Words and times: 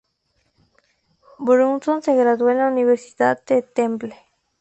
Brunson 1.37 2.01
se 2.01 2.15
graduó 2.15 2.47
de 2.47 2.55
la 2.55 2.69
Universidad 2.69 3.39
de 3.45 3.61
Temple. 3.61 4.15